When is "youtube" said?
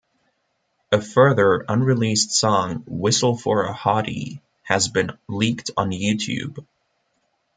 5.91-6.65